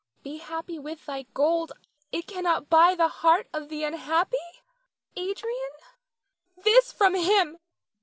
Be 0.23 0.39
happy 0.39 0.79
with 0.79 1.05
thy 1.05 1.27
gold; 1.35 1.73
it 2.11 2.25
cannot 2.25 2.71
buy 2.71 2.95
the 2.95 3.07
heart 3.07 3.47
of 3.53 3.69
the 3.69 3.83
unhappy 3.83 4.35
Adrian. 5.15 5.53
Nina. 6.57 6.63
This 6.63 6.91
from 6.91 7.13
him! 7.13 7.59